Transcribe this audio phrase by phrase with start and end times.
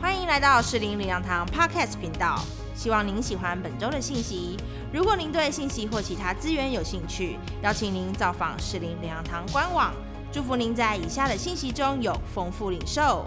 [0.00, 2.44] 欢迎来到士林领养堂 Podcast 频道，
[2.74, 4.56] 希望您喜欢本周的信息。
[4.92, 9.92] 如果您对信息或其他资源有兴趣，邀请您造访士林领养堂官网。
[10.32, 13.26] 祝福您在以下的信息中有丰富领受。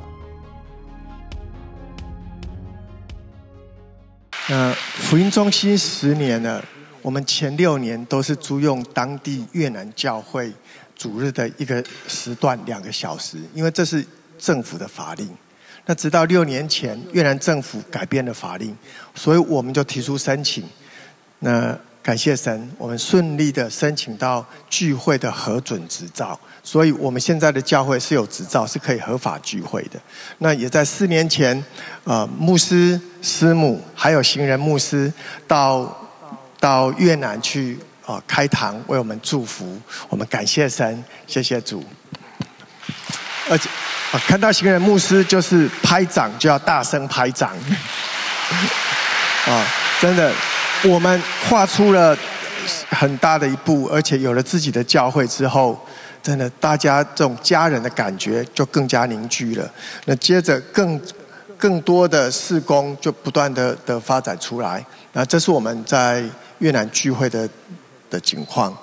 [4.49, 6.63] 那福音中心十年了，
[7.01, 10.51] 我们前六年都是租用当地越南教会
[10.95, 14.05] 主日的一个时段两个小时，因为这是
[14.37, 15.29] 政府的法令。
[15.85, 18.75] 那直到六年前，越南政府改变了法令，
[19.13, 20.63] 所以我们就提出申请。
[21.39, 29.99] 那感谢神，我们顺利的申请到聚会的核准执照，所以我们现在的教会是有执照，是可以合法聚会的。
[30.39, 31.63] 那也在四年前，
[32.03, 35.11] 呃，牧师、师母还有行人牧师
[35.47, 35.95] 到
[36.59, 39.75] 到越南去啊开堂为我们祝福，
[40.09, 41.83] 我们感谢神，谢谢主。
[43.49, 43.69] 而且。
[44.11, 47.51] 啊看到行人牧师就是拍掌，就要大声拍掌。
[49.47, 49.65] 啊，
[49.99, 50.31] 真的，
[50.83, 52.15] 我们跨出了
[52.89, 55.77] 很大的一步，而且有了自己的教会之后，
[56.23, 59.69] 真的，大家这种家人的感觉就更加凝聚了。
[60.05, 61.01] 那接着更
[61.57, 64.85] 更多的事工就不断的的发展出来。
[65.13, 66.23] 那这是我们在
[66.59, 67.49] 越南聚会的
[68.09, 68.75] 的情况。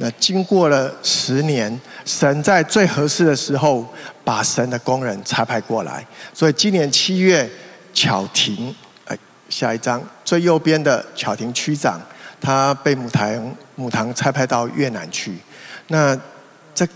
[0.00, 3.84] 那经过了十年，神在最合适的时候
[4.22, 6.06] 把神的工人差派过来。
[6.32, 7.50] 所以今年七月，
[7.92, 8.72] 巧婷，
[9.06, 9.18] 哎，
[9.48, 12.00] 下一张最右边的巧婷区长，
[12.40, 15.34] 他被母堂母堂差派到越南去。
[15.88, 16.16] 那
[16.72, 16.86] 这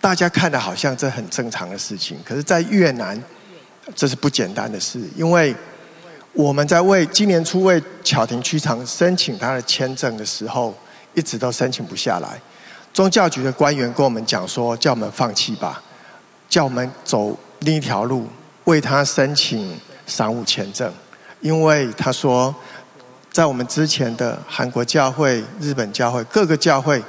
[0.00, 3.22] 大家看的好像这很正常的事情，可是，在越南
[3.94, 5.54] 这是不简单的事，因为
[6.32, 10.74] 我们在为今年初为巧婷区长申请他的签证的时候。
[11.14, 12.40] 一直都申请不下来，
[12.92, 15.82] 宗教局的官员跟我们讲说，叫我们放弃吧，
[16.48, 18.26] 叫我们走另一条路，
[18.64, 20.92] 为他申请商务签证，
[21.40, 22.54] 因为他说，
[23.32, 27.02] 在我们之前的韩国教会、日本教会各个教会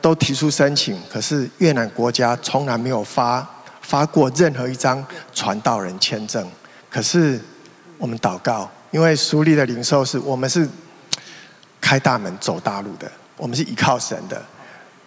[0.00, 3.46] 都提出申请，可是越南国家从来没有发
[3.82, 5.04] 发过任何一张
[5.34, 6.46] 传道人签证。
[6.90, 7.40] 可是
[7.98, 10.68] 我们祷告，因为苏利的领受是我们是
[11.80, 13.10] 开大门走大路的。
[13.38, 14.42] 我们是依靠神的，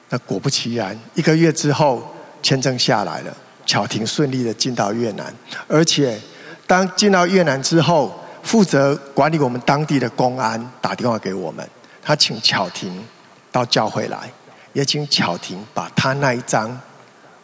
[0.09, 2.01] 那果不其然，一个月之后
[2.41, 5.31] 签证下来了，巧婷顺利的进到越南，
[5.67, 6.19] 而且
[6.65, 11.67] 当进到越南之后，负责管理我们当地的公安打电话给我们，
[12.01, 13.05] 他请巧婷
[13.51, 14.31] 到教会来，
[14.73, 16.79] 也请巧婷把他那一张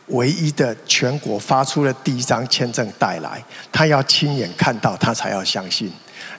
[0.08, 5.92] 唯一的全国发出的第一张签证带来，他要亲眼看到，他才要相信。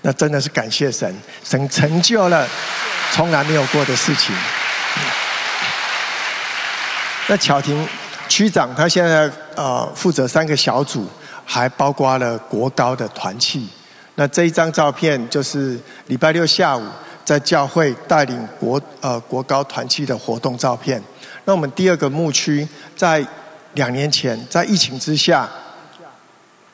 [0.02, 2.46] 那真的是感谢神，神成就了
[3.12, 4.34] 从来没有过的事情。
[7.26, 7.86] 那巧婷
[8.28, 11.06] 区长他现在呃负责三个小组，
[11.44, 13.68] 还包括了国高的团契。
[14.14, 16.84] 那这一张照片就是礼拜六下午
[17.24, 21.02] 在教会带领国呃国高团契的活动照片。
[21.44, 22.66] 那我们第二个牧区
[22.96, 23.24] 在
[23.74, 25.48] 两年前在疫情之下，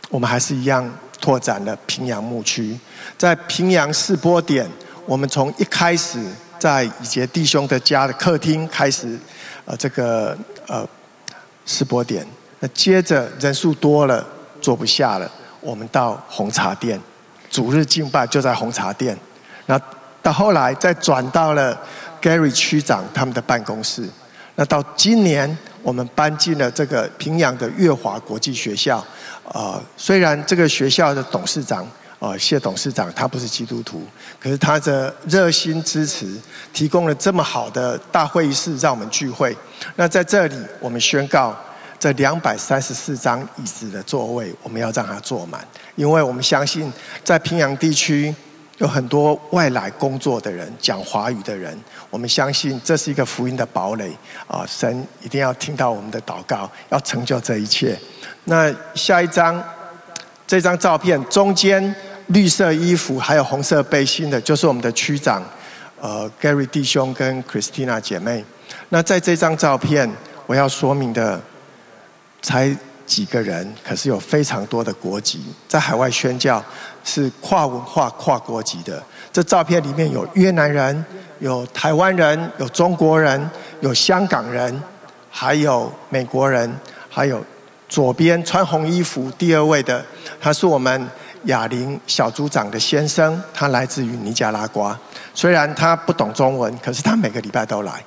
[0.08, 0.90] 我们还是一样。
[1.24, 2.78] 拓展了平阳牧区，
[3.16, 4.68] 在平阳试播点，
[5.06, 6.22] 我们从一开始
[6.58, 9.18] 在以杰弟兄的家的客厅开始，
[9.64, 10.36] 呃，这个
[10.66, 10.86] 呃
[11.64, 12.26] 试播点，
[12.60, 14.22] 那接着人数多了，
[14.60, 15.30] 坐不下了，
[15.62, 17.00] 我们到红茶店，
[17.50, 19.16] 主日敬拜就在红茶店，
[19.64, 19.80] 那
[20.20, 21.74] 到后来再转到了
[22.20, 24.06] Gary 区长他们的办公室，
[24.56, 29.04] 那到今年我们搬进了这个平阳的月华国际学校。
[29.46, 31.86] 啊，虽然这个学校的董事长，
[32.18, 34.02] 啊谢董事长他不是基督徒，
[34.40, 36.34] 可是他的热心支持，
[36.72, 39.54] 提供了这么好的大会议室让我们聚会。
[39.96, 41.54] 那在这里，我们宣告
[41.98, 45.62] 这两百三十四张椅子的座位，我们要让它坐满，
[45.94, 46.90] 因为我们相信
[47.22, 48.34] 在平阳地区。
[48.78, 51.78] 有很多外来工作的人，讲华语的人，
[52.10, 54.10] 我们相信这是一个福音的堡垒
[54.48, 54.64] 啊！
[54.66, 57.96] 神一定要听到我们的祷告，要成就这一切。
[58.44, 59.62] 那下一张，
[60.46, 61.94] 这张照片中间
[62.26, 65.42] 绿色衣服还有红色背心的，就是我们的区长，
[66.00, 68.44] 呃，Gary 弟兄跟 Christina 姐妹。
[68.88, 70.10] 那在这张照片，
[70.46, 71.40] 我要说明的，
[72.42, 72.76] 才。
[73.06, 76.62] 几个人，可是有非常多的国籍，在海外宣教
[77.04, 79.02] 是跨文化、跨国籍的。
[79.32, 81.04] 这照片里面有越南人，
[81.38, 84.82] 有台湾人，有中国人，有香港人，
[85.30, 86.72] 还有美国人，
[87.10, 87.44] 还有
[87.88, 90.04] 左边穿红衣服第二位的，
[90.40, 91.08] 他是我们
[91.44, 94.98] 哑铃小组长的先生，他来自于尼加拉瓜。
[95.34, 98.02] 虽然他不懂中文，可是他每个礼拜都来。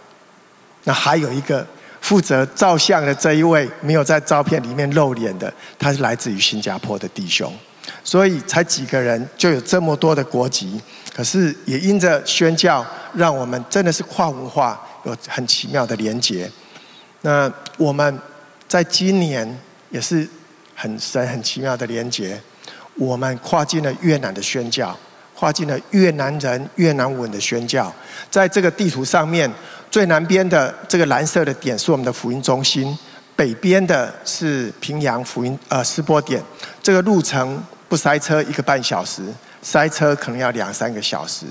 [0.83, 1.65] 那还有一个。
[2.07, 7.53] 负责照相的这一位没有在照片里面露脸的，他是来自于新加坡的弟兄，
[8.01, 10.79] 所以才几个人就有这么多的国籍，
[11.13, 16.49] 可是也因着宣教，让我们真的是跨文化有很奇妙的连结。
[17.23, 18.17] 那我们
[18.69, 19.45] 在今年
[19.89, 20.25] 也是
[20.75, 22.41] 很神很奇妙的连结，
[22.95, 24.97] 我们跨进了越南的宣教。
[25.39, 27.93] 划进了越南人越南文的宣教，
[28.31, 29.47] 在这个地图上面，
[29.91, 32.97] 最南边的这个蓝色的点是我们的福音中心，
[33.35, 36.43] 北边的是平阳福音呃试播点。
[36.81, 39.21] 这个路程不塞车一个半小时，
[39.61, 41.45] 塞车可能要两三个小时。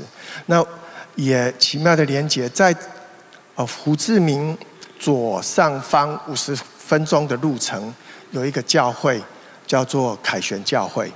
[0.46, 0.60] 那
[1.14, 2.74] 也奇妙的连接，在
[3.54, 4.58] 呃胡志明
[4.98, 7.94] 左上方五十分钟的路程，
[8.32, 9.22] 有一个教会
[9.64, 11.12] 叫做凯旋教会，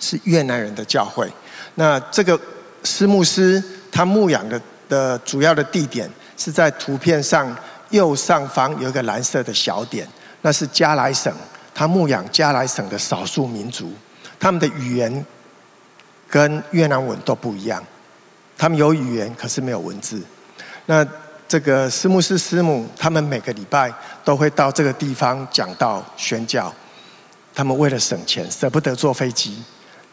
[0.00, 1.30] 是越南人的教会。
[1.74, 2.38] 那这个
[2.84, 7.56] 施牧师他牧养的的主要的地点是在图片上
[7.90, 10.06] 右上方有一个蓝色的小点，
[10.42, 11.32] 那是加来省，
[11.74, 13.92] 他牧养加来省的少数民族，
[14.38, 15.24] 他们的语言
[16.28, 17.84] 跟越南文都不一样，
[18.58, 20.22] 他们有语言可是没有文字。
[20.86, 21.06] 那
[21.48, 23.92] 这个施牧师师母他们每个礼拜
[24.24, 26.72] 都会到这个地方讲道宣教，
[27.54, 29.62] 他们为了省钱舍不得坐飞机。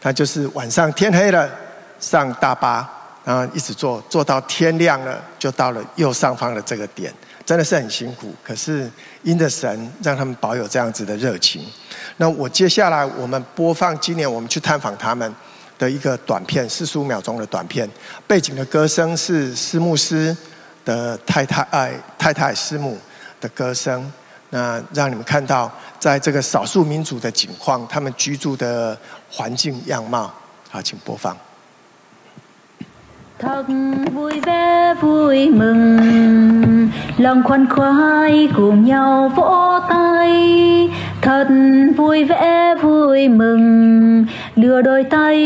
[0.04, 1.50] 他就是晚上天黑了，
[1.98, 2.86] 上大巴，
[3.24, 7.10] 然后一直坐，坐到天亮了，就到了右上方的这个点，
[7.46, 8.34] 真的是很辛苦。
[8.44, 8.90] 可是
[9.22, 11.64] 因着神让他们保有这样子的热情。
[12.18, 15.34] 那我接下来我们播放今年我们去探访他们
[15.78, 17.88] 的一个短片，四十五秒钟的短片，
[18.26, 20.36] 背景的歌声是师牧师
[20.84, 22.98] 的太太哎太太师母
[23.40, 24.12] 的歌声。
[24.54, 25.68] 那让你们看到，
[25.98, 28.96] 在这个少数民族的景况，他们居住的
[29.28, 30.32] 环境样貌。
[30.70, 31.36] 好，请播放。
[33.44, 33.64] Thật
[34.12, 36.88] vui vẻ vui mừng.
[37.18, 40.90] Lòng khoan khoái cùng nhau vỗ tay.
[41.22, 41.46] Thật
[41.96, 44.26] vui vẻ vui mừng.
[44.56, 45.36] Đưa đôi tay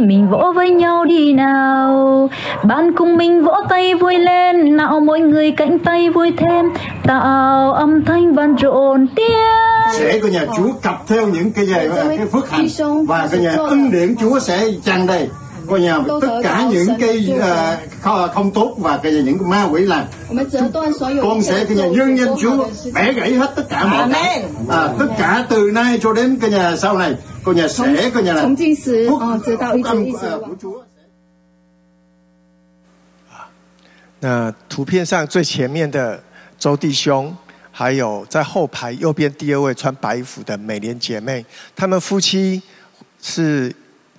[0.00, 2.30] mình vỗ với nhau đi nào.
[2.62, 6.64] Bạn cùng mình vỗ tay vui lên nào mỗi người cạnh tay vui thêm.
[7.06, 9.26] Tạo âm thanh vang rộn tiếng.
[9.92, 11.74] Sẽ của nhà Chúa cặp theo những cái gì
[12.08, 12.66] cái phước hạnh.
[13.08, 15.28] và cái nhà ân điển Chúa sẽ tràn đầy
[15.67, 20.05] coi nhà tất cả những cái uh, không tốt và cái những ma quỷ làm
[21.21, 24.89] con sẽ cái nhà nhân nhân Chúa bẻ gãy hết tất cả mọi cái à,
[24.99, 28.33] tất cả từ nay cho đến cái nhà sau này coi nhà sẽ coi nhà
[28.33, 28.59] là phúc,
[29.09, 29.21] phúc
[29.83, 30.83] âm của Chúa
[34.19, 36.17] 那图片上最前面的
[36.57, 37.35] 周弟兄，
[37.71, 41.45] 还有在后排右边第二位穿白衣服的美莲姐妹，
[41.75, 42.61] 她们夫妻
[43.21, 43.75] 是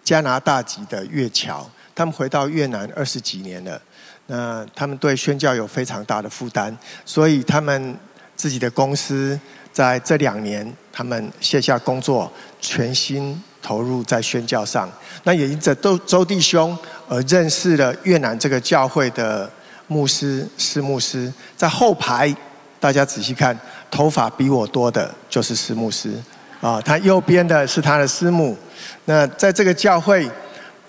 [0.10, 3.80] 加拿大籍的越侨，他们回到越南二十几年了。
[4.26, 6.76] 那他们对宣教有非常大的负担，
[7.06, 7.96] 所以他们
[8.36, 9.40] 自己的公司
[9.72, 14.92] 在这两年，他们卸下工作，全心投入在宣教上。
[15.26, 16.76] 那也因着周周弟兄
[17.08, 19.48] 而认识了越南这个教会的
[19.86, 21.32] 牧师施牧师。
[21.56, 22.36] 在后排，
[22.80, 23.56] 大家仔细看，
[23.92, 26.16] 头发比我多的就是施牧师
[26.62, 28.58] 啊，他右边的是他的师母。
[29.06, 30.30] 那在这个教会，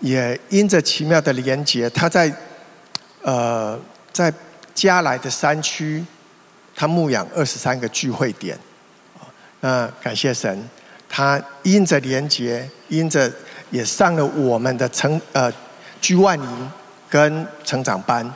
[0.00, 2.32] 也因着奇妙的连结，他在
[3.22, 3.78] 呃
[4.12, 4.32] 在
[4.74, 6.04] 加来的山区，
[6.74, 8.58] 他牧养二十三个聚会点。
[9.60, 10.68] 那感谢神，
[11.08, 13.30] 他因着连结，因着
[13.70, 15.52] 也上了我们的成呃
[16.00, 16.70] 居万营
[17.08, 18.28] 跟成长班。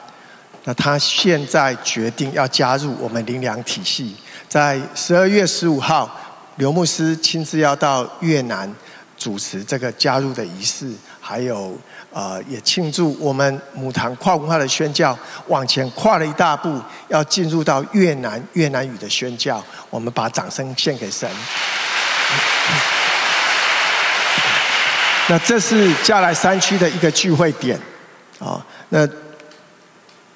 [0.64, 4.16] 那他现在决定要加入我们灵粮体系，
[4.48, 6.14] 在十二月十五号，
[6.56, 8.74] 刘牧师亲自要到越南。
[9.16, 11.78] 主持这个加入的仪式，还有
[12.12, 19.64] 呃，也庆祝我们母堂跨文化的宣教往前跨了一大步，要进入到越南越南语的宣教。
[19.88, 21.30] 我们把掌声献给神。
[25.28, 27.78] 那这是加来山区的一个聚会点，
[28.40, 29.08] 啊，那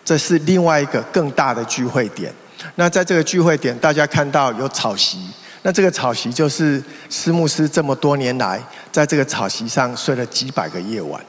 [0.04, 2.32] 这是另外一个更大的聚会点。
[2.76, 5.28] 那在这个聚会点，大家看到有草席。
[5.62, 8.62] 那这个草席就是施牧师这么多年来
[8.92, 11.20] 在这个草席上睡了几百个夜晚，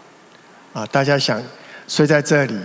[0.71, 1.41] 啊，大家想
[1.87, 2.55] 睡在这里，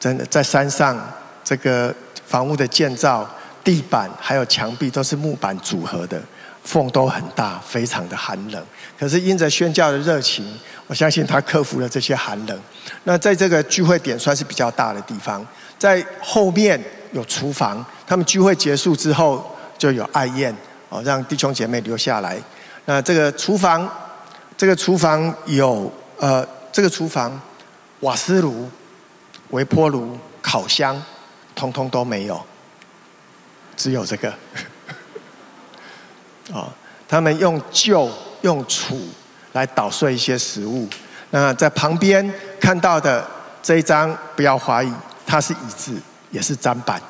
[0.00, 0.98] 真的在山上，
[1.44, 1.94] 这个
[2.26, 3.28] 房屋的建造、
[3.62, 6.20] 地板还有墙壁都是木板组合的，
[6.64, 8.60] 缝都很大，非常的寒冷。
[8.98, 10.58] 可是因着宣教的热情，
[10.88, 12.60] 我相信他克服了这些寒冷。
[13.04, 15.46] 那在这个聚会点算是比较大的地方，
[15.78, 16.82] 在后面
[17.12, 20.54] 有厨房，他们聚会结束之后就有爱宴。
[20.88, 22.40] 哦，让弟兄姐妹留下来。
[22.84, 23.88] 那这个厨房，
[24.56, 27.40] 这个厨房有呃，这个厨房
[28.00, 28.70] 瓦斯炉、
[29.50, 31.02] 微波炉、烤箱，
[31.54, 32.40] 通通都没有。
[33.76, 34.30] 只有这个。
[36.52, 36.72] 啊，
[37.08, 38.08] 他们用旧
[38.42, 39.00] 用杵
[39.52, 40.88] 来捣碎一些食物。
[41.30, 43.26] 那在旁边看到的
[43.60, 44.92] 这一张，不要怀疑，
[45.26, 45.92] 它是椅子，
[46.30, 47.02] 也是砧板。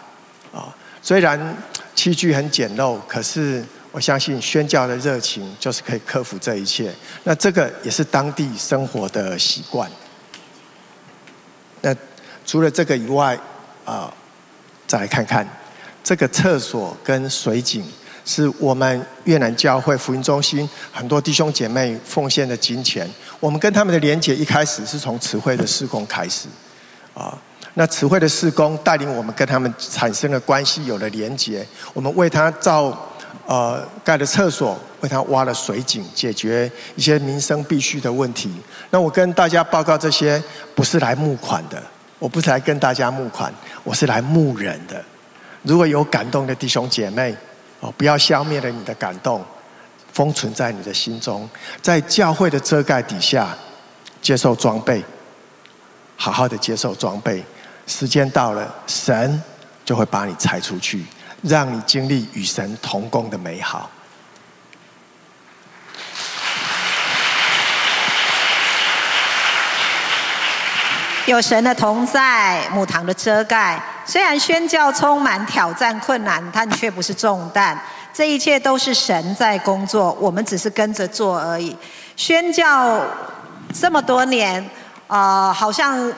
[0.55, 1.39] 啊，虽然
[1.97, 6.95] 器具很简陋，可是我相信宣教的热情就是可以克服这一切。
[7.25, 9.91] 那这个也是当地生活的习惯。
[11.81, 11.93] 那
[12.45, 13.37] 除了这个以外，
[13.85, 14.13] 啊，
[14.87, 15.49] 再来看看
[16.05, 17.85] 这个厕所跟水井。
[18.29, 23.09] 是我们越南教会福音中心很多弟兄姐妹奉献的金钱。
[23.39, 26.49] 我们跟他们的连结一开始是从慈惠的施工开始，
[27.15, 27.39] 啊，
[27.79, 31.65] 那慈惠的施工带领我们跟他们产生了关系，有了连结。
[31.93, 32.87] 我们为他造
[33.47, 38.51] 呃盖了厕所，为他挖了水井，解决一些民生必须的问题。
[38.91, 40.43] 那我跟大家报告这些，
[40.75, 41.83] 不是来募款的，
[42.19, 43.53] 我不是来跟大家募款，
[43.85, 45.05] 我是来募人的。
[45.63, 47.37] 如果有感动的弟兄姐妹。
[47.79, 49.45] 哦，不要消灭了你的感动，
[50.11, 51.47] 封存在你的心中，
[51.83, 53.55] 在教会的遮盖底下
[54.23, 55.05] 接受装备，
[56.17, 57.45] 好好的接受装备。
[57.87, 59.43] 时间到了，神
[59.85, 61.05] 就会把你拆出去，
[61.43, 63.91] 让你经历与神同工的美好。
[71.27, 73.83] 有神的同在，母堂的遮盖。
[74.05, 77.77] 虽然宣教充满挑战困难，但却不是重担。
[78.13, 81.77] 这一切都是神在工作，我们只是跟着做而已。
[82.15, 83.05] 宣教
[83.75, 84.65] 这么多年，
[85.09, 86.13] 啊，好像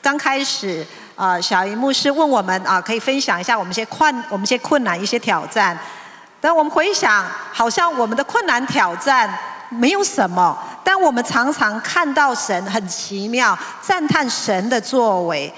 [0.00, 5.78] 刚开始，啊，小云牧师问我们啊，可以分享一下我们一些困，我们一些困难，一些挑战。
[6.40, 9.32] 但我们回想，好像我们的困难挑战
[9.68, 15.52] 没有什么，但我们常常看到神很奇妙，赞叹神的作为。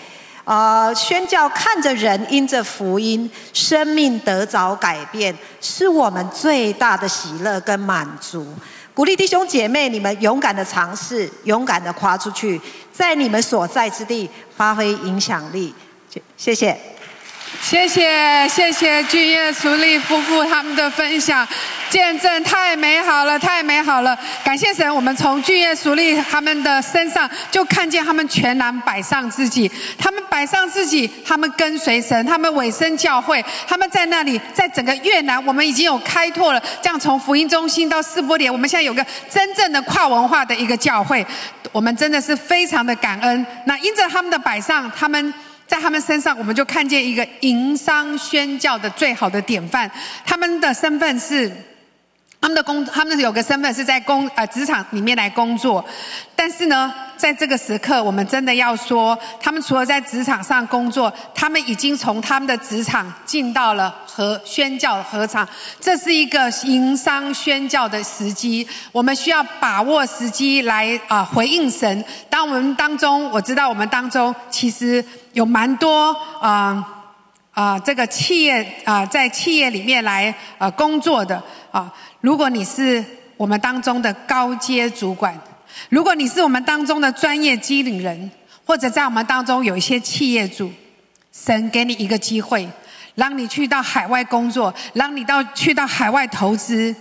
[0.45, 0.95] 啊！
[0.95, 8.47] 宣教看着人因着福音生命得着改变，是我们最大的喜乐跟满足。
[8.95, 12.61] 鼓励弟兄姐妹，你们勇敢的尝试，勇敢的跨出去，
[12.97, 15.75] 在你们所在之地发挥影响力。
[16.37, 16.96] 谢谢。
[17.63, 21.47] 谢谢谢谢俊业淑丽夫妇他们的分享，
[21.91, 24.17] 见证太美好了，太美好了！
[24.45, 41.27] 感谢神，我们从俊业淑丽他们的身上就看见他们全然摆上自己，他们摆上自己，他们跟随神，他们委身教会，他们在那里，在整个越南，我们已经有开拓了，这样从福音中心到四波点，我们现在有个真正的跨文化的一个教会，
[41.73, 43.45] 我们真的是非常的感恩。
[43.65, 45.35] 那因着他们的摆上，他们。
[45.67, 49.91] 在他们身上，我们就看见一个营商宣教的最好的典范。
[50.25, 51.51] 他们的身份是，
[52.41, 55.85] 他们的工，他们有个身份是在工呃职场里面来工作，
[56.35, 56.93] 但是呢。
[57.17, 65.49] 在这个时刻，我们真的要说，他们除了在职场上工作，他们已经从他们的职场进到了和宣教合场。
[65.81, 72.05] 这是一个营商宣教的时机，我们需要把握时机来啊回应神。
[72.29, 75.03] 当我们当中，我知道我们当中其实
[75.33, 76.87] 有蛮多啊
[77.53, 81.91] 啊这个企业啊在企业里面来呃工作的啊。
[82.27, 83.05] 如果你是
[83.37, 85.41] 我们当中的高阶主管。
[85.89, 88.29] 如果你是我们当中的专业机灵人，
[88.67, 90.69] 或者在我们当中有一些企业主，
[91.31, 92.69] 神给你一个机会，
[93.15, 96.93] 让你去到海外工作，让你到去到海外投资，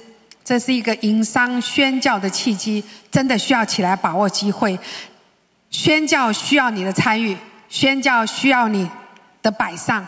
[0.44, 4.78] 这是一个营商宣教的契机，真的需要起来把握机会。
[5.72, 7.36] 宣教需要你的参与，
[7.68, 8.88] 宣教需要你
[9.42, 10.06] 的摆上，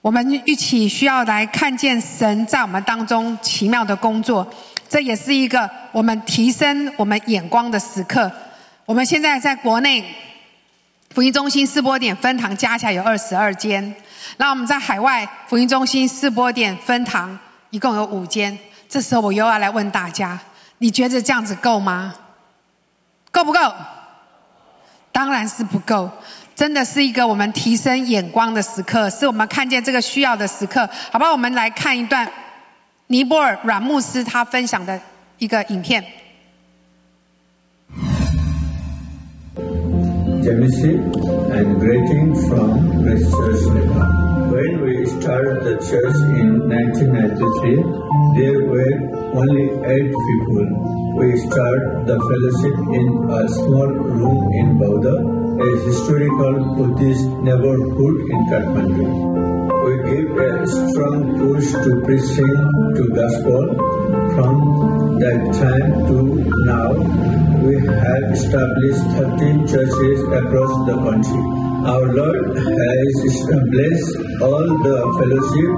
[0.00, 4.48] 我们一起需要来看见神在我们当中奇妙的工作。
[4.88, 8.30] 这也是一个我们提升我们眼光的时刻。
[8.86, 10.02] 我们现在在国内
[11.10, 13.94] 福音中心试播点分堂加起来有二十二间，
[14.36, 17.38] 那我们在海外福音中心试播点分堂
[17.70, 18.56] 一共有五间。
[18.88, 20.38] 这时候我又要来问大家：
[20.78, 22.14] 你觉得这样子够吗？
[23.30, 23.60] 够不够？
[25.12, 26.10] 当然是不够。
[26.58, 30.90] 真的是一个我们提升眼光的时刻，是我们看见这个需要的时刻。
[31.12, 32.28] 好吧，我们来看一段。
[33.06, 35.00] 尼泊尔阮牧师他分享的
[35.38, 36.04] 一个影片。
[41.54, 43.62] and greeting from Christ Church
[44.50, 47.86] When we started the church in 1993,
[48.34, 48.94] there were
[49.38, 50.66] only eight people.
[51.18, 55.14] We started the fellowship in a small room in Bauda,
[55.60, 59.48] a historical Buddhist neighborhood in Kathmandu
[59.88, 62.60] we give a strong push to preaching
[62.96, 63.64] to gospel.
[64.36, 64.56] From
[65.22, 66.18] that time to
[66.68, 66.92] now,
[67.64, 67.74] we
[68.04, 71.44] have established 13 churches across the country.
[71.92, 73.14] Our Lord has
[73.72, 75.72] blessed all the fellowship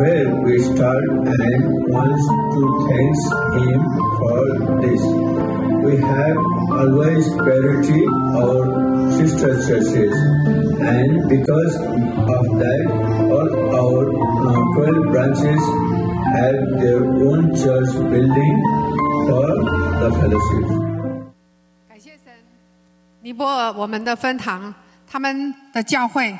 [0.00, 1.08] where we start
[1.44, 1.60] and
[1.92, 3.16] wants to thank
[3.60, 3.80] him
[4.18, 4.40] for
[4.80, 6.37] this We have
[6.79, 8.01] always priority
[8.39, 10.13] our sister churches
[10.79, 12.83] and because of that
[13.35, 13.49] all
[13.79, 13.99] our
[14.47, 15.61] uh, 12 branches
[16.35, 18.55] have their own church building
[19.27, 19.47] for
[19.99, 20.65] the fellowship.
[21.89, 22.33] 感谢神，
[23.21, 24.73] 尼泊尔我们的分堂，
[25.07, 26.37] 他们的教会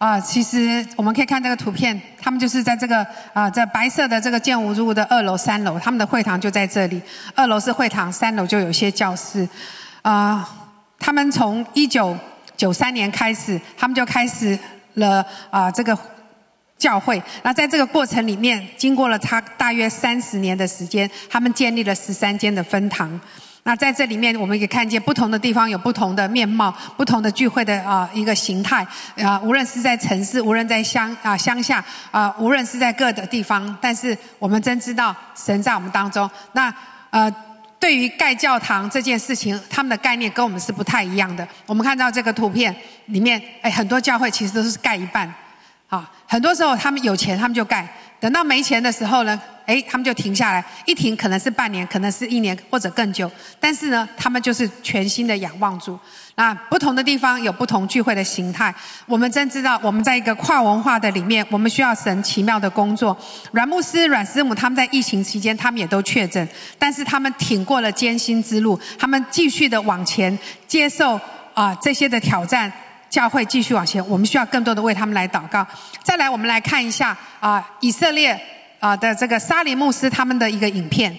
[0.00, 7.02] 啊、其实我们可以看这个图片，他们就是在这个啊、在白色的这个建筑物的二楼、三楼，他们的会堂就在这里。
[7.34, 9.46] 二楼是会堂，三楼就有些教室。
[10.00, 10.48] 啊、
[10.98, 12.16] 他们从一九
[12.56, 14.58] 九三年开始，他们就开始
[14.94, 15.94] 了啊、这个
[16.78, 17.22] 教会。
[17.42, 23.20] 那在这个过程里面，经过了他大约三十年的时间，他们建立了十三间的分堂。
[23.62, 28.86] 那在这里面，我们也看见不同的地方有不同的面貌，不同的聚会的啊、一个形态
[29.16, 36.28] 啊、无论是在城市，无论在乡啊、乡下啊、无论是在各的地方，但是我们真知道神在我们当中。
[36.52, 36.72] 那
[37.10, 37.32] 呃。
[37.80, 41.48] 对于盖教堂这件事情，他们的概念跟我们是不太一样的。
[41.64, 42.76] 我们看到这个图片
[43.06, 45.26] 里面，哎，很多教会其实都是盖一半，
[45.88, 47.88] 啊，很多时候他们有钱他们就盖，
[48.20, 49.40] 等到没钱的时候呢，
[49.70, 55.96] 哎，他们就停下来，一停可能是半年，可能是一年或者更久，但是呢，他们就是全新的仰望主。
[56.34, 58.74] 那不同的地方有不同聚会的形态，
[59.06, 63.16] 我们真知道我们在一个跨文化的里面，我们需要神奇妙的工作。
[63.52, 70.36] 阮牧师、阮师母他们在疫情期间，他们也都确诊，但是他们挺过了艰辛之路，他们继续的往前
[70.66, 71.20] 接受
[71.54, 72.72] 啊、这些的挑战。
[73.10, 75.66] 教会继续往前，我们需要更多的为他们来祷告。
[76.00, 78.40] 再来，我们来看一下啊、以色列
[78.79, 81.17] 啊、的这个沙林牧师他们的一个影片。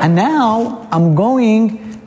[0.00, 2.00] And now I'm going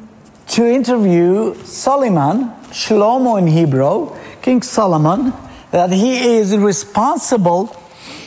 [0.47, 5.33] to interview Solomon, Shlomo in Hebrew, King Solomon,
[5.71, 7.67] that he is responsible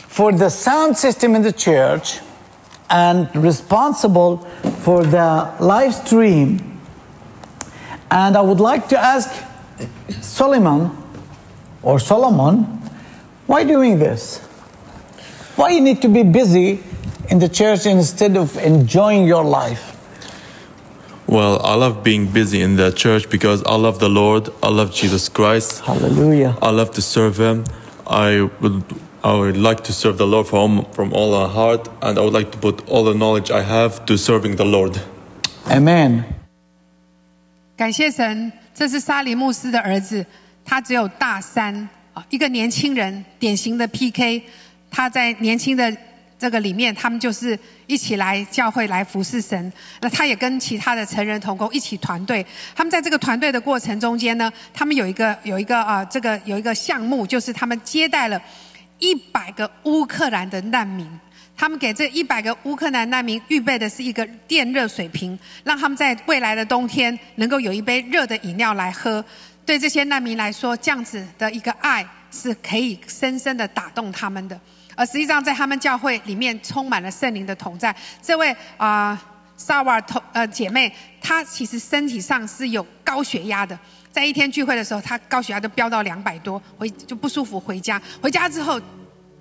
[0.09, 2.21] for the sound system in the church
[2.90, 4.38] and responsible
[4.83, 6.81] for the live stream.
[8.11, 9.31] And I would like to ask
[10.20, 10.90] Solomon
[11.83, 12.64] or Solomon,
[13.47, 14.38] why doing this?
[15.57, 16.83] Why you need to be busy
[17.29, 19.94] in the church instead of enjoying your life?
[21.27, 24.51] Well, I love being busy in the church because I love the Lord.
[24.62, 25.81] I love Jesus Christ.
[25.85, 26.57] Hallelujah.
[26.61, 27.64] I love to serve Him.
[28.07, 28.85] I would,
[29.23, 32.35] I would like to serve the Lord from from all my heart, and I would
[32.35, 35.01] like to put all the knowledge I have to serving the Lord.
[35.70, 36.25] Amen.
[37.77, 40.26] 感谢神， 这是沙里牧师的儿子，
[40.63, 41.76] 他只有大三
[42.13, 44.42] 啊，一个年轻人，典型的 PK。
[44.89, 45.94] 他在年轻的
[46.38, 49.74] 这个里面，他们就是一起来教会来服侍神。
[50.00, 52.44] 那他也跟其他的成人同工一起团队。
[52.74, 58.42] 他们在这个团队的过程中间呢，他们有一个有一个啊、这个有一个项目，就是他们接待了
[59.00, 61.06] 一百个乌克兰的难民。
[61.60, 69.24] 他们给这一百个乌克兰难民预备的是一个电热水瓶，让他们在未来的冬天能够有一杯热的饮料来喝。
[69.65, 74.58] 对这些难民来说，这样子的一个爱是可以深深的打动他们的。
[74.95, 77.93] 而实际上，在他们教会里面充满了圣灵的同在。
[78.22, 79.22] 这位啊、
[79.58, 80.89] 萨瓦尔同呃姐妹，
[81.22, 83.78] 她其实身体上是有高血压的。
[84.13, 88.02] 在一天聚会的时候，她高血压都飙到两百多，回就不舒服回家。
[88.22, 88.80] 回家之后，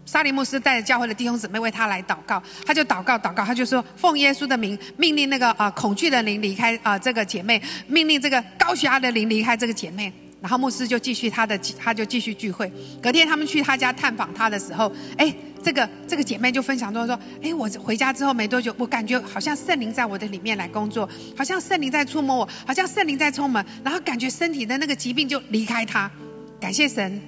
[0.08, 10.10] 沙利牧师带着教会的弟兄姊妹为他来祷告，他就祷告祷告，他就说奉耶稣的名命令那个啊、恐惧的灵离开啊、这个姐妹，命令这个高血压的灵离开这个姐妹。
[10.40, 12.72] 然后牧师就继续他的，他就继续聚会。
[13.02, 26.10] 隔天他们去他家探访他的时候，哎，这个这个姐妹就分享说说，哎，我回家之后没多久，我感觉好像圣灵在我的里面来工作，好像圣灵在触摸我，好像圣灵在充满，然后感觉身体的那个疾病就离开他。
[26.58, 27.20] 感谢神，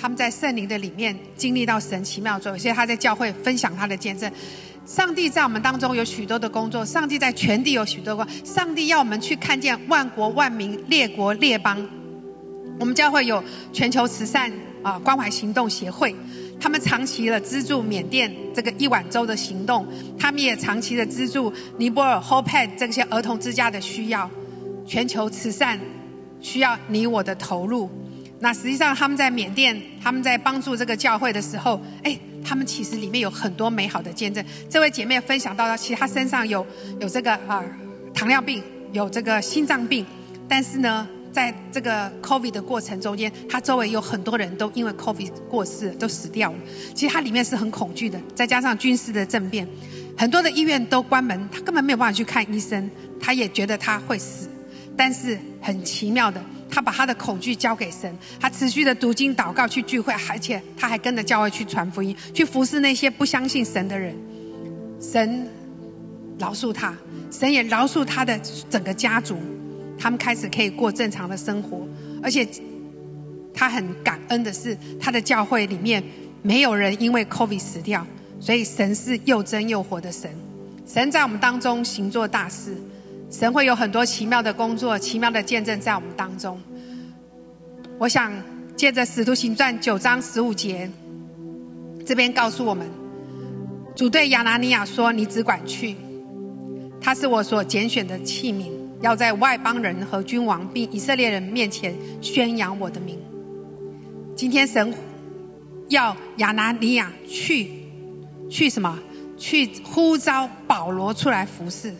[0.00, 4.30] 他们在圣灵的里面经历到神奇妙作为，所以他在教会分享他的见证。
[4.86, 11.84] 上帝在我们当中有许多的工作，上帝在全地有许多工，上帝要我们去看见万国万民、列国列邦。
[12.78, 14.50] 我们教会有全球慈善
[14.82, 16.14] 啊、关怀行动协会，
[16.60, 19.86] 他们长期的资助缅甸这个一碗粥的行动，
[20.18, 24.30] 他们也长期的资助尼泊尔 hoped 这些儿童之家的需要。
[24.86, 25.78] 全球慈善
[26.40, 27.90] 需要你我的投入。
[28.40, 34.44] 那实际上他们在缅甸，他们在帮助这个教会的时候，哎，他们其实里面有很多美好的见证。
[34.70, 36.64] 这位姐妹分享到的，其实她身上有
[37.00, 37.64] 有这个啊、
[38.14, 40.06] 糖尿病，有这个心脏病，
[40.48, 46.58] 但是呢，在这个 COVID 的过程中间，她周围有很多人都因为 COVID 过世，都死掉了。
[46.94, 49.66] 其实她里面是很恐惧的，再加上军事的政变，
[50.16, 52.88] 很多的医院都关门，她根本没有办法去看医生，
[53.20, 54.48] 她也觉得她会死。
[54.96, 64.14] 但是很奇妙的，他把他的恐惧交给神，他持续的读经祷告去聚会，而且他还跟着教会去传福音，去服侍那些不相信神的人。
[65.00, 65.46] 神
[66.38, 66.96] 饶恕他，
[67.30, 69.38] 神也饶恕他的整个家族，
[69.98, 71.86] 他们开始可以过正常的生活，
[72.22, 72.46] 而且
[73.54, 76.02] 他很感恩的是，他的教会里面
[76.42, 78.06] 没有人因为 COVID 死掉，
[78.40, 80.30] 所以神是又真又活的神。
[80.86, 82.76] 神在我们当中行做大事，
[83.30, 86.58] 神会有很多奇妙的工作、奇妙的见证在我们当中。
[87.98, 88.32] 我想
[88.74, 90.90] 借着《使徒行传》九章十五节，
[92.06, 92.88] 这边告诉我们，
[93.94, 95.94] 主对亚拿尼亚说：“你只管去，
[97.00, 98.70] 他是我所拣选的器皿，
[99.02, 103.18] 要在外邦人和君王并以色列人面前宣扬我的名。”
[104.34, 104.94] 今天神
[105.88, 107.70] 要亚拿尼亚去，
[108.48, 108.98] 去什么？
[109.36, 111.92] 去呼召保罗出来服侍，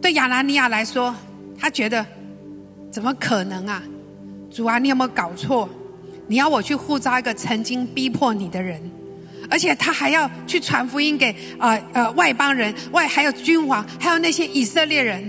[0.00, 1.14] 对亚拿尼亚来说，
[1.58, 2.04] 他觉得
[2.90, 3.82] 怎么可能啊？
[4.50, 5.68] 主啊，你有没有搞错？
[6.26, 8.80] 你要我去呼召一个曾经逼迫你的人，
[9.50, 15.28] 而且他还要去传福音给啊呃外邦人，外还有君王，还有那些以色列人。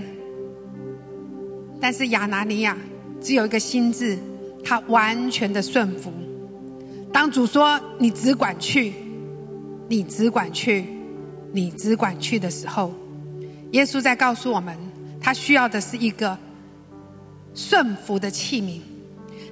[1.80, 2.76] 但是亚拿尼亚
[3.20, 4.18] 只有一个心智，
[4.64, 6.12] 他完全的顺服。
[7.12, 8.92] 当主说你只管去，
[9.88, 10.84] 你只管去。
[11.50, 12.92] 你只管去的时候，
[13.72, 14.76] 耶稣在告诉我们，
[15.20, 16.36] 他需要的是一个
[17.54, 18.80] 顺服的器皿，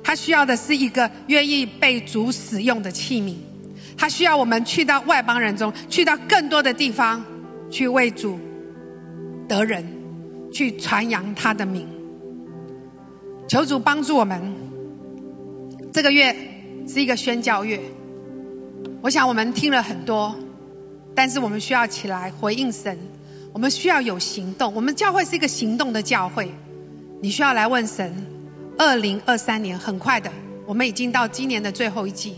[0.03, 3.35] 他需要的是一个愿意被主使用的器皿，
[3.97, 7.23] 他需要我们去到外邦人中，去到更多的地方，
[7.71, 8.39] 去为主
[9.47, 9.85] 得人，
[10.53, 11.87] 去传扬他的名。
[13.49, 14.43] 求主帮助我们，
[15.93, 16.35] 这个月
[16.89, 17.81] 是一个宣教月，
[19.03, 20.35] 我想我们听了很多。
[21.15, 22.99] 但是我们需要起来回应神，
[23.57, 24.71] 我们需要有行动。
[24.75, 26.53] 我们教会是一个行动的教会，
[27.23, 28.15] 你需要来问神。
[28.77, 30.31] 二零二三年很快的，
[30.67, 32.35] 我们已经到今年的最后一季。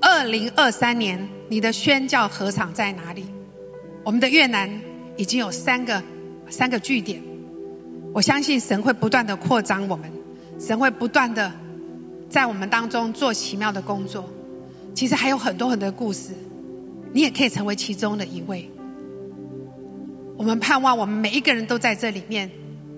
[0.00, 3.24] 二零二三年，你的宣教合场在哪里？
[4.04, 4.70] 我们的越南
[5.16, 6.00] 已经有三个
[6.48, 7.20] 三个据点，
[8.12, 10.08] 我相信神会不断的扩张我们，
[10.60, 11.50] 神会不断的
[12.30, 14.24] 在我们当中做奇妙的工作。
[14.94, 16.30] 其实还有很多很多故事。
[17.12, 18.70] 你也可以成为其中的一位。
[20.36, 22.50] 我们盼望我们每一个人都在这里面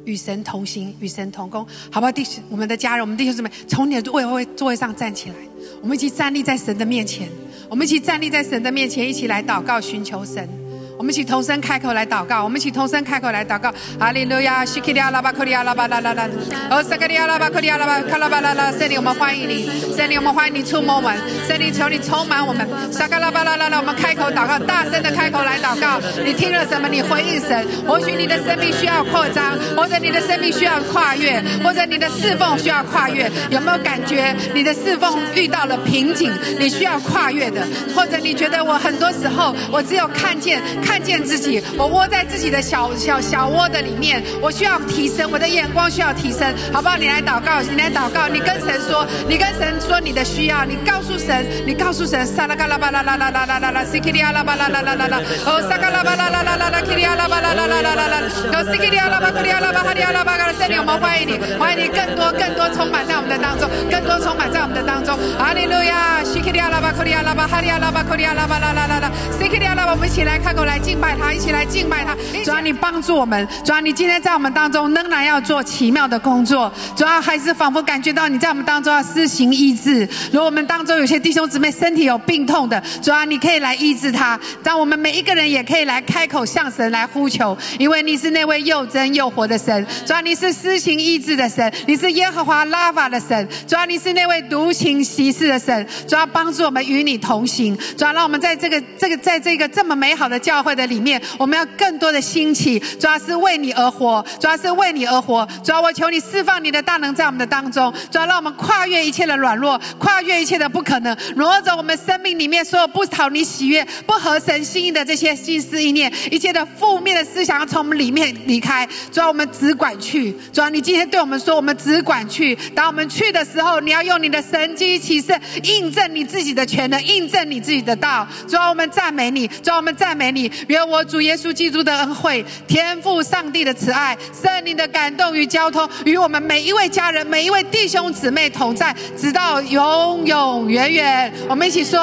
[0.05, 2.13] 与神同行，与神同工，好不好？
[2.13, 5.37] 弟兄，我们的家人，我们弟兄姊妹，从你的位位座位上站起来，
[5.83, 7.29] 我们一起站立在神的面前，
[7.69, 10.49] 我们一起站立在神的面前，一起来祷告，寻求神。
[10.97, 13.73] 我们一起同声开口来祷告，我们一起同声开口来祷告。
[13.99, 16.29] 哈利路亚，西克利亚拉巴克利亚拉巴拉拉拉，
[16.71, 22.67] 哦，萨克里亚拉巴克利亚拉巴卡拉巴拉拉，圣灵，我们欢迎你，圣灵，我们欢迎你触摸我们，圣灵，求你充满我们。
[22.93, 26.01] 萨克拉巴拉拉拉，我们开口祷告，大声的开口来祷告。
[26.25, 26.89] 你听了什么？
[26.89, 27.67] 你回应神。
[27.89, 33.29] 或许你的生命需要扩张，或者你的生命需要跨越，或者你的侍奉需要跨越。
[33.51, 36.33] 有没有感觉你的侍奉遇到了瓶颈？
[36.59, 40.63] 你需要跨越的，或者你觉得我很多时候我只有看见。
[40.85, 46.97] 看见自己，我窝在自己的小小小窝的里面，我需要提升，我的眼光需要提升，好不好？
[46.97, 58.17] 你来祷告，你来祷告，你跟神说，你跟神说你的需要，你告诉神，你告诉神，萨拉嘎拉巴拉拉拉拉拉拉拉，西基利亚拉巴拉拉拉拉拉，哦，萨嘎拉巴拉拉拉拉拉，基利亚拉巴拉拉拉拉拉拉，
[58.53, 71.17] 哦，西基利亚拉巴库里阿拉巴哈里阿拉巴嘎拉，圣灵，我们欢迎你，欢迎你更多更多充满在我们的当中，更多充满在我们的当中，哈利路亚，西基利亚拉巴库里阿拉巴哈里阿拉巴库里阿拉巴拉拉拉拉，西基利亚拉巴，我们一起来看过来来敬拜。
[71.17, 80.01] 他一起来敬拜他，主要你帮助我们，主要你今天在我们当中仍然要做奇妙的工作，主要还是仿佛感觉到你在我们当中要施行医治。
[80.33, 101.05] 如果我们当中有些弟兄姊妹身体有病痛的，主要你可以来医治他，让我们每一个人也可以来开口向神来呼求，因为你是那位又真又活的神，主要你是施行医治的神，你是耶和华拉法的神，主要你是那位独行其事的神，主要帮助我们与你同行，主要让我们在这个这个在这个这么美好的教会的里。
[101.05, 105.47] 面，我们要更多的兴起，主要是为你而活，主要是为你而活。
[105.63, 118.89] 主要我求你释放你的大能在我们的当中，主要让我们跨越一切的软弱，跨越一切的不可能，挪走我们生命里面所有不讨你喜悦、不合神心意的这些心思意念，一切的负面的思想要从我们里面离开。
[119.13, 122.55] 主要我们只管去，主要你今天对我们说，我们只管去。
[122.75, 128.27] 当我们去的时候，你要用你的神机骑士印证你自己的权能，印证你自己的道。
[128.49, 131.05] 主要我们赞美你，主要我们赞美你，愿我。
[131.05, 141.33] 主耶稣基督的恩惠，天赋上帝的慈爱，圣灵的感动与交通，与我们每一位家人、每一位弟兄姊妹同在，直到永永远远。
[141.49, 142.01] 我们一起说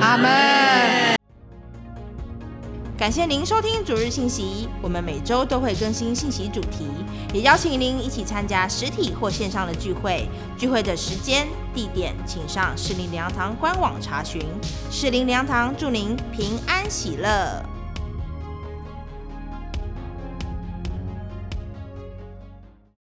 [0.00, 0.28] 阿门。
[2.98, 6.86] 感谢您收听主日信息，我们每周都会更新信息主题，
[7.32, 10.28] 也邀请您一起参加实体或线上的聚会。
[10.58, 14.40] 聚会的时间、地点，请上士林良堂官网查询。
[14.90, 17.71] 士林良堂祝您平安喜乐。